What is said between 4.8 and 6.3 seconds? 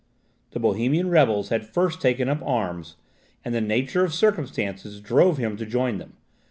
drove him to join them.